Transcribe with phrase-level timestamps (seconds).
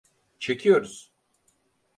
[0.39, 1.11] Çekiyoruz.